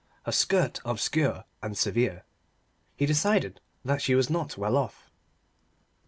[0.23, 2.23] Her skirt obscure and severe.
[2.95, 5.11] He decided that she was not well off.